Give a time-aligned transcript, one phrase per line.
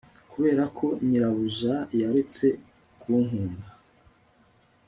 [0.31, 2.45] kuberako nyirabuja yaretse
[3.01, 3.67] kunkunda